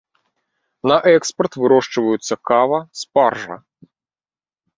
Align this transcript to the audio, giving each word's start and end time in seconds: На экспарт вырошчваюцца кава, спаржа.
На 0.91 0.95
экспарт 1.17 1.53
вырошчваюцца 1.63 2.33
кава, 2.51 2.79
спаржа. 3.03 3.55